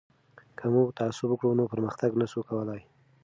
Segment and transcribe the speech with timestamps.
[0.57, 2.81] که موږ تعصب وکړو نو پرمختګ نه سو کولای.